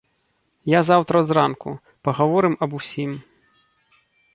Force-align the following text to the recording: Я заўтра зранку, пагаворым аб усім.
Я 0.71 0.79
заўтра 0.89 1.21
зранку, 1.29 1.75
пагаворым 2.09 2.59
аб 2.67 2.71
усім. 2.83 3.11